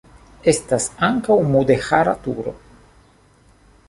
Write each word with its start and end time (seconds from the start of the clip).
Estas 0.51 0.87
ankaŭ 1.07 1.35
mudeĥara 1.55 2.15
turo. 2.29 2.55